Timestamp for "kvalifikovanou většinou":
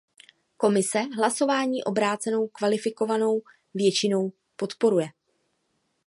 2.47-4.31